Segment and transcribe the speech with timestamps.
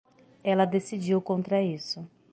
[0.43, 2.09] ela decidiu contra isso.